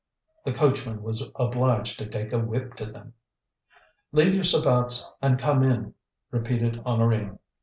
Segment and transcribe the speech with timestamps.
[0.45, 3.13] The coachman was obliged to take a whip to them.
[4.11, 5.93] "Leave your sabots, and come in,"
[6.31, 7.37] repeated Honorine.